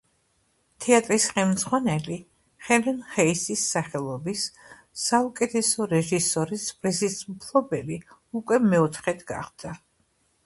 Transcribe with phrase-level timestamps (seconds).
[0.83, 2.15] თეატრის ხელმძღვანელი,
[2.69, 4.45] ჰელენ ჰეისის სახელობის
[5.03, 7.99] საუკეთესო რეჟისორის პრიზის მფლობელი
[8.41, 9.75] უკვე მეოთხედ გახდა.